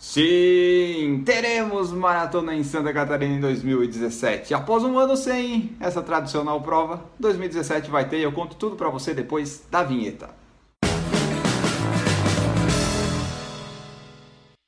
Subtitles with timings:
[0.00, 4.54] Sim, teremos maratona em Santa Catarina em 2017.
[4.54, 8.88] Após um ano sem essa tradicional prova, 2017 vai ter e eu conto tudo para
[8.88, 10.30] você depois da vinheta.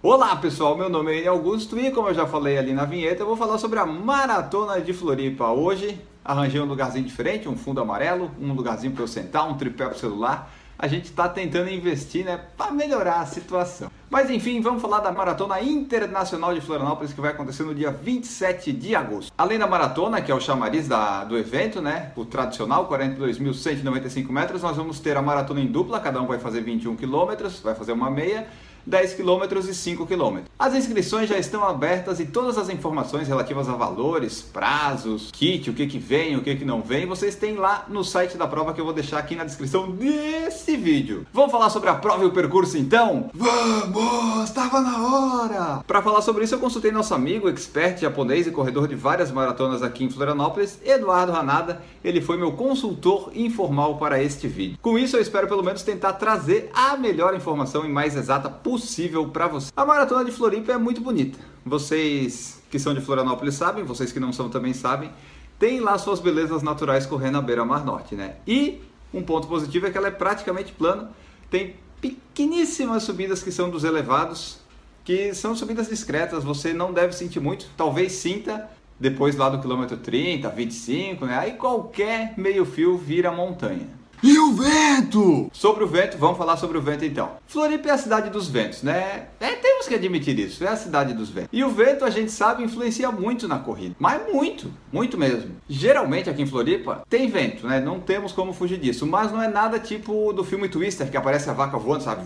[0.00, 3.24] Olá pessoal, meu nome é Enio Augusto e como eu já falei ali na vinheta,
[3.24, 5.48] eu vou falar sobre a Maratona de Floripa.
[5.48, 9.86] Hoje arranjei um lugarzinho diferente, um fundo amarelo, um lugarzinho para eu sentar, um tripé
[9.86, 10.54] para celular.
[10.78, 13.90] A gente está tentando investir né, para melhorar a situação.
[14.08, 18.72] Mas enfim, vamos falar da Maratona Internacional de Florianópolis que vai acontecer no dia 27
[18.72, 19.32] de agosto.
[19.36, 24.62] Além da maratona, que é o chamariz da, do evento, né, o tradicional 42.195 metros,
[24.62, 27.92] nós vamos ter a maratona em dupla, cada um vai fazer 21 quilômetros, vai fazer
[27.92, 28.46] uma meia
[28.86, 30.38] 10 km e 5 km.
[30.58, 35.74] As inscrições já estão abertas e todas as informações relativas a valores, prazos, kit, o
[35.74, 38.72] que, que vem, o que, que não vem, vocês têm lá no site da prova
[38.72, 41.26] que eu vou deixar aqui na descrição desse vídeo.
[41.32, 43.28] Vamos falar sobre a prova e o percurso então?
[43.34, 44.44] Vamos!
[44.44, 45.84] Estava na hora!
[45.84, 49.82] Para falar sobre isso eu consultei nosso amigo, expert japonês e corredor de várias maratonas
[49.82, 51.82] aqui em Florianópolis, Eduardo Hanada.
[52.04, 54.78] Ele foi meu consultor informal para este vídeo.
[54.80, 58.75] Com isso eu espero pelo menos tentar trazer a melhor informação e mais exata possível
[58.76, 59.72] possível para você.
[59.74, 61.38] A maratona de Floripa é muito bonita.
[61.64, 65.10] Vocês que são de Florianópolis sabem, vocês que não são também sabem.
[65.58, 68.36] Tem lá suas belezas naturais correndo à beira-mar norte, né?
[68.46, 68.82] E
[69.14, 71.10] um ponto positivo é que ela é praticamente plana.
[71.50, 74.58] Tem pequeníssimas subidas que são dos elevados,
[75.04, 78.68] que são subidas discretas, você não deve sentir muito, talvez sinta
[79.00, 81.38] depois lá do quilômetro 30, 25, né?
[81.38, 83.88] Aí qualquer meio fio vira montanha.
[84.22, 85.50] E o vento?
[85.52, 87.32] Sobre o vento, vamos falar sobre o vento então.
[87.46, 89.26] Floripa é a cidade dos ventos, né?
[89.38, 91.50] É, temos que admitir isso, é a cidade dos ventos.
[91.52, 93.94] E o vento, a gente sabe, influencia muito na corrida.
[93.98, 95.56] Mas muito, muito mesmo.
[95.68, 97.80] Geralmente aqui em Floripa tem vento, né?
[97.80, 99.06] Não temos como fugir disso.
[99.06, 102.22] Mas não é nada tipo do filme Twister, que aparece a vaca voando, sabe?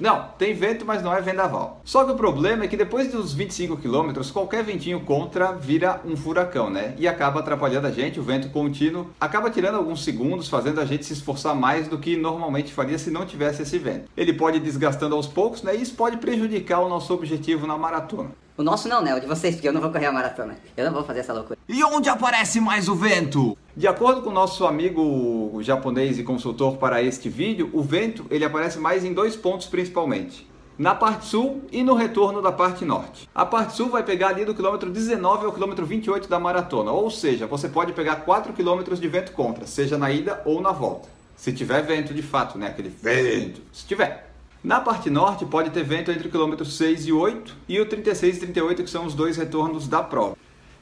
[0.00, 1.80] Não, tem vento, mas não é vendaval.
[1.84, 6.16] Só que o problema é que depois dos 25 quilômetros, qualquer ventinho contra vira um
[6.16, 6.94] furacão, né?
[6.98, 10.93] E acaba atrapalhando a gente, o vento contínuo acaba tirando alguns segundos, fazendo a gente
[10.94, 14.08] gente se esforçar mais do que normalmente faria se não tivesse esse vento.
[14.16, 15.76] Ele pode ir desgastando aos poucos, né?
[15.76, 18.30] E isso pode prejudicar o nosso objetivo na maratona.
[18.56, 19.14] O nosso não, né?
[19.14, 20.56] O de vocês, porque eu não vou correr a maratona.
[20.76, 21.58] Eu não vou fazer essa loucura.
[21.68, 23.58] E onde aparece mais o vento?
[23.76, 28.44] De acordo com o nosso amigo japonês e consultor para este vídeo, o vento ele
[28.44, 30.46] aparece mais em dois pontos principalmente
[30.78, 33.28] na parte sul e no retorno da parte norte.
[33.34, 37.10] A parte sul vai pegar ali do quilômetro 19 ao quilômetro 28 da maratona, ou
[37.10, 41.08] seja, você pode pegar 4 quilômetros de vento contra, seja na ida ou na volta.
[41.36, 42.68] Se tiver vento de fato, né?
[42.68, 44.30] Aquele vento, se tiver.
[44.62, 48.36] Na parte norte pode ter vento entre o quilômetro 6 e 8 e o 36
[48.36, 50.36] e 38 que são os dois retornos da prova.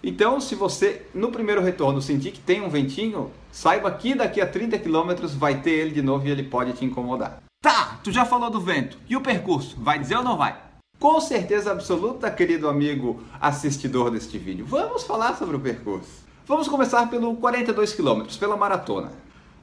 [0.05, 4.47] Então, se você no primeiro retorno sentir que tem um ventinho, saiba que daqui a
[4.47, 7.43] 30 quilômetros vai ter ele de novo e ele pode te incomodar.
[7.63, 8.99] Tá, tu já falou do vento.
[9.09, 9.77] E o percurso?
[9.79, 10.61] Vai dizer ou não vai?
[10.99, 14.67] Com certeza absoluta, querido amigo assistidor deste vídeo.
[14.67, 16.25] Vamos falar sobre o percurso.
[16.45, 19.13] Vamos começar pelo 42 km, pela maratona.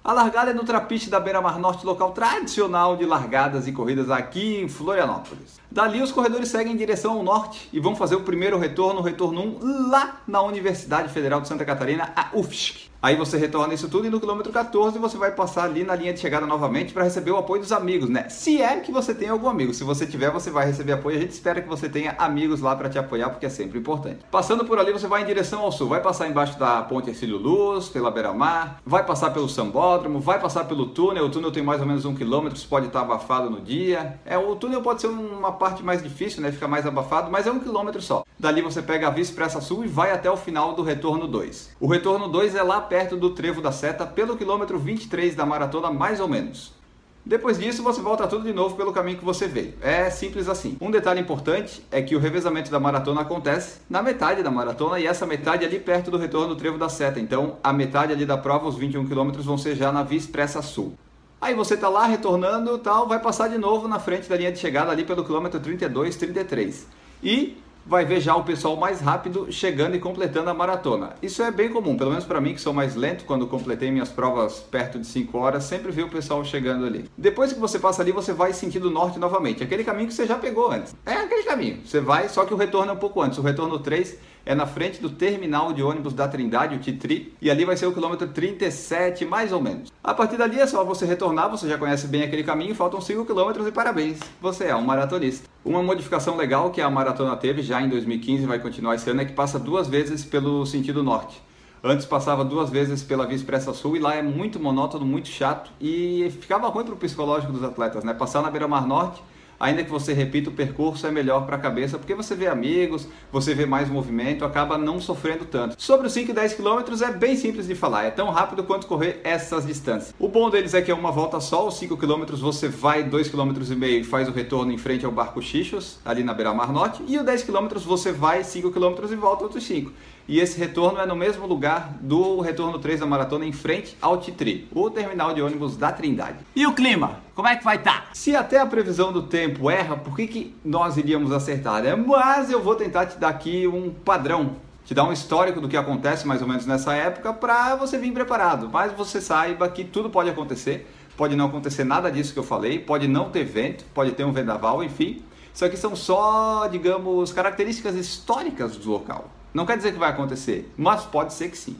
[0.01, 4.09] A largada é no Trapiche da Beira Mar Norte, local tradicional de largadas e corridas
[4.09, 5.59] aqui em Florianópolis.
[5.71, 9.03] Dali os corredores seguem em direção ao norte e vão fazer o primeiro retorno, o
[9.03, 12.89] retorno 1, lá na Universidade Federal de Santa Catarina, a UFSC.
[13.01, 16.13] Aí você retorna isso tudo e no quilômetro 14 você vai passar ali na linha
[16.13, 18.27] de chegada novamente para receber o apoio dos amigos, né?
[18.27, 19.73] Se é que você tem algum amigo.
[19.73, 21.15] Se você tiver, você vai receber apoio.
[21.15, 24.19] A gente espera que você tenha amigos lá para te apoiar, porque é sempre importante.
[24.29, 25.87] Passando por ali, você vai em direção ao sul.
[25.87, 30.65] Vai passar embaixo da Ponte Ercílio Luz, pela beira-mar, vai passar pelo Sambódromo, vai passar
[30.65, 31.27] pelo túnel.
[31.27, 34.19] O túnel tem mais ou menos um quilômetro, pode estar abafado no dia.
[34.25, 36.51] É, o túnel pode ser uma parte mais difícil, né?
[36.51, 38.23] Fica mais abafado, mas é um quilômetro só.
[38.39, 41.75] Dali você pega a Via Expressa Sul e vai até o final do retorno 2.
[41.79, 45.91] O retorno 2 é lá perto do Trevo da Seta, pelo quilômetro 23 da maratona,
[45.91, 46.79] mais ou menos.
[47.25, 49.75] Depois disso, você volta tudo de novo pelo caminho que você veio.
[49.81, 50.77] É simples assim.
[50.81, 55.05] Um detalhe importante é que o revezamento da maratona acontece na metade da maratona e
[55.05, 57.19] essa metade ali perto do retorno do Trevo da Seta.
[57.19, 60.61] Então, a metade ali da prova, os 21 quilômetros, vão ser já na Via Expressa
[60.61, 60.93] Sul.
[61.41, 64.59] Aí você tá lá retornando tal, vai passar de novo na frente da linha de
[64.59, 66.85] chegada ali pelo quilômetro 32, 33.
[67.23, 71.15] E vai ver já o pessoal mais rápido chegando e completando a maratona.
[71.21, 74.09] Isso é bem comum, pelo menos para mim que sou mais lento quando completei minhas
[74.09, 77.09] provas perto de 5 horas, sempre vi o pessoal chegando ali.
[77.17, 80.37] Depois que você passa ali, você vai sentindo norte novamente, aquele caminho que você já
[80.37, 80.93] pegou antes.
[81.05, 81.79] É aquele caminho.
[81.85, 83.39] Você vai, só que o retorno é um pouco antes.
[83.39, 87.49] O retorno 3 é na frente do terminal de ônibus da Trindade, o Titri, e
[87.49, 89.91] ali vai ser o quilômetro 37, mais ou menos.
[90.03, 93.25] A partir dali é só você retornar, você já conhece bem aquele caminho, faltam 5
[93.25, 95.47] quilômetros e parabéns, você é um maratonista.
[95.63, 99.21] Uma modificação legal que a maratona teve já em 2015 e vai continuar esse ano
[99.21, 101.41] é que passa duas vezes pelo sentido norte.
[101.83, 105.71] Antes passava duas vezes pela Via Expressa Sul e lá é muito monótono, muito chato
[105.79, 108.13] e ficava ruim para o psicológico dos atletas, né?
[108.13, 109.21] Passar na Beira Mar Norte
[109.59, 113.07] ainda que você repita o percurso, é melhor para a cabeça, porque você vê amigos,
[113.31, 115.75] você vê mais movimento, acaba não sofrendo tanto.
[115.77, 118.87] Sobre os 5 e 10 km é bem simples de falar, é tão rápido quanto
[118.87, 120.13] correr essas distâncias.
[120.17, 123.31] O bom deles é que é uma volta só, os 5 km você vai 2,5
[123.31, 127.17] km e faz o retorno em frente ao Barco Xixos, ali na beira-mar norte, e
[127.17, 129.91] o 10 km você vai 5 km e volta outros 5.
[130.29, 134.19] E esse retorno é no mesmo lugar do retorno 3 da maratona, em frente ao
[134.19, 136.37] Titri, o terminal de ônibus da Trindade.
[136.55, 137.21] E o clima?
[137.33, 138.03] Como é que vai estar?
[138.03, 138.07] Tá?
[138.13, 141.81] Se até a previsão do tempo erra, por que, que nós iríamos acertar?
[141.81, 141.95] Né?
[141.95, 145.77] Mas eu vou tentar te dar aqui um padrão te dar um histórico do que
[145.77, 148.69] acontece mais ou menos nessa época para você vir preparado.
[148.71, 150.87] Mas você saiba que tudo pode acontecer,
[151.17, 154.31] pode não acontecer nada disso que eu falei, pode não ter vento, pode ter um
[154.31, 155.23] vendaval, enfim.
[155.53, 159.29] Isso aqui são só, digamos, características históricas do local.
[159.53, 161.77] Não quer dizer que vai acontecer, mas pode ser que sim.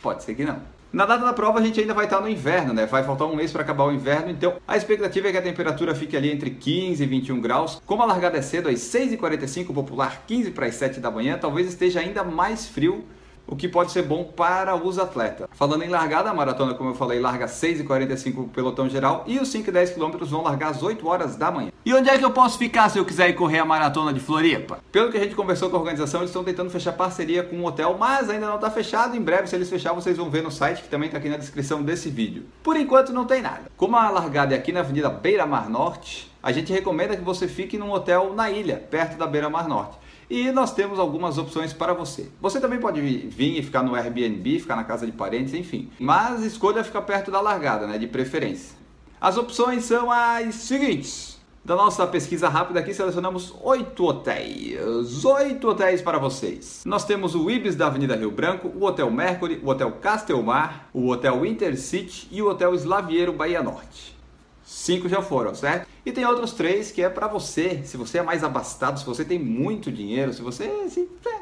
[0.00, 0.60] Pode ser que não.
[0.92, 2.86] Na data da prova a gente ainda vai estar no inverno, né?
[2.86, 5.92] Vai faltar um mês para acabar o inverno, então a expectativa é que a temperatura
[5.92, 7.82] fique ali entre 15 e 21 graus.
[7.84, 11.66] Como a largada é cedo, às 6h45, popular 15 para as 7 da manhã, talvez
[11.66, 13.04] esteja ainda mais frio
[13.46, 15.46] o que pode ser bom para os atletas.
[15.52, 19.48] Falando em largada, a maratona, como eu falei, larga 6h45 o pelotão geral e os
[19.48, 21.70] 5 e 10 km vão largar às 8 horas da manhã.
[21.84, 24.20] E onde é que eu posso ficar se eu quiser ir correr a maratona de
[24.20, 24.78] Floripa?
[24.90, 27.64] Pelo que a gente conversou com a organização, eles estão tentando fechar parceria com um
[27.64, 29.16] hotel, mas ainda não está fechado.
[29.16, 31.36] Em breve, se eles fechar, vocês vão ver no site, que também está aqui na
[31.36, 32.44] descrição desse vídeo.
[32.62, 33.64] Por enquanto, não tem nada.
[33.76, 37.48] Como a largada é aqui na Avenida Beira Mar Norte, a gente recomenda que você
[37.48, 40.03] fique num hotel na ilha, perto da Beira Mar Norte.
[40.34, 42.28] E nós temos algumas opções para você.
[42.40, 45.88] Você também pode vir e ficar no Airbnb, ficar na casa de parentes, enfim.
[45.96, 48.76] Mas escolha ficar perto da largada, né, de preferência.
[49.20, 51.38] As opções são as seguintes.
[51.64, 55.24] Da nossa pesquisa rápida aqui, selecionamos oito hotéis.
[55.24, 56.82] Oito hotéis para vocês.
[56.84, 61.10] Nós temos o Ibis da Avenida Rio Branco, o Hotel Mercury, o Hotel Castelmar, o
[61.10, 64.16] Hotel Intercity e o Hotel Slaviero Bahia Norte.
[64.64, 65.86] Cinco já foram, certo?
[66.06, 67.82] E tem outros três que é para você.
[67.84, 70.64] Se você é mais abastado, se você tem muito dinheiro, se você.
[70.64, 71.40] É,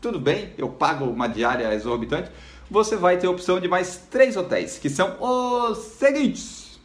[0.00, 2.30] tudo bem, eu pago uma diária exorbitante.
[2.70, 6.78] Você vai ter a opção de mais três hotéis, que são os seguintes: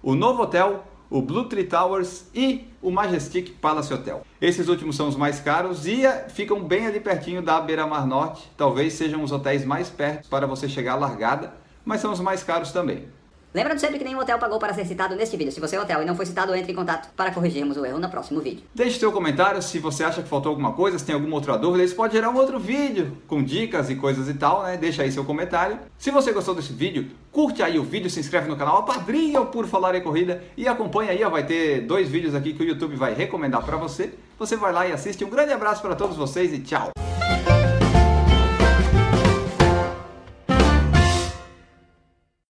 [0.00, 4.24] o Novo Hotel, o Blue Tree Towers e o Majestic Palace Hotel.
[4.40, 8.06] Esses últimos são os mais caros e é, ficam bem ali pertinho da Beira Mar
[8.06, 8.48] Norte.
[8.56, 11.54] Talvez sejam os hotéis mais perto para você chegar à largada,
[11.84, 13.08] mas são os mais caros também.
[13.54, 15.52] Lembrando sempre que nenhum hotel pagou para ser citado neste vídeo.
[15.52, 18.00] Se você é hotel e não foi citado, entre em contato para corrigirmos o erro
[18.00, 18.64] no próximo vídeo.
[18.74, 21.84] Deixe seu comentário se você acha que faltou alguma coisa, se tem alguma outra dúvida.
[21.84, 24.76] Isso pode gerar um outro vídeo com dicas e coisas e tal, né?
[24.76, 25.78] Deixa aí seu comentário.
[25.96, 29.68] Se você gostou desse vídeo, curte aí o vídeo, se inscreve no canal, apadrinha por
[29.68, 32.96] falar em corrida e acompanha aí, ó, vai ter dois vídeos aqui que o YouTube
[32.96, 34.12] vai recomendar para você.
[34.36, 35.24] Você vai lá e assiste.
[35.24, 36.90] Um grande abraço para todos vocês e tchau!